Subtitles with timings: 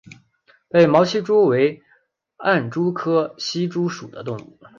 [0.67, 1.79] 被毛隙蛛为
[2.37, 4.59] 暗蛛科隙蛛属的动物。